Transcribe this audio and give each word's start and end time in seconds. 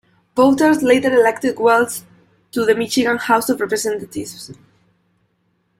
Voters 0.35 0.81
later 0.81 1.13
elected 1.13 1.59
Wells 1.59 2.05
to 2.53 2.65
the 2.65 2.73
Michigan 2.73 3.17
House 3.19 3.49
of 3.49 3.61
Representatives. 3.61 4.49